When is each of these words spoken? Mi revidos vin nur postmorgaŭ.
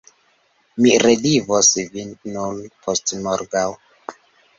Mi 0.85 0.93
revidos 1.01 1.69
vin 1.97 2.09
nur 2.37 2.57
postmorgaŭ. 2.87 3.67